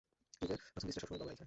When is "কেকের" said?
0.41-0.59